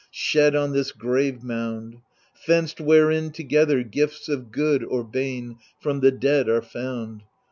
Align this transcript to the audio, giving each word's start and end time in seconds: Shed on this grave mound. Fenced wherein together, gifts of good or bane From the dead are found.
Shed 0.09 0.55
on 0.55 0.71
this 0.71 0.93
grave 0.93 1.43
mound. 1.43 1.97
Fenced 2.33 2.81
wherein 2.81 3.29
together, 3.29 3.83
gifts 3.83 4.27
of 4.29 4.51
good 4.51 4.83
or 4.83 5.03
bane 5.03 5.57
From 5.79 5.99
the 5.99 6.11
dead 6.11 6.49
are 6.49 6.63
found. 6.63 7.21